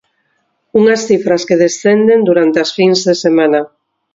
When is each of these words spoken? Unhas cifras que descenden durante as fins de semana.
Unhas 0.79 1.01
cifras 1.09 1.45
que 1.47 1.59
descenden 1.63 2.19
durante 2.29 2.57
as 2.63 2.71
fins 2.77 2.99
de 3.07 3.15
semana. 3.25 3.61